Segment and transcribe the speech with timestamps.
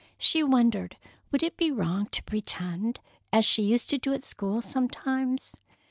[0.17, 0.97] She wondered,
[1.31, 2.99] would it be wrong to pretend,
[3.31, 5.53] as she used to do at school sometimes?